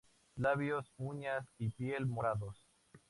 Labios, 0.35 0.91
uñas 0.97 1.47
y 1.59 1.69
piel 1.69 2.07
morados. 2.07 2.65